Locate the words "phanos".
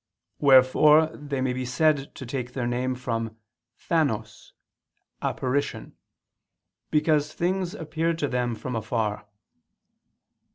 3.77-4.53